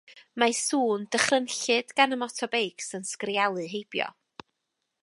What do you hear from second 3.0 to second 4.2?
yn sgrialu heibio.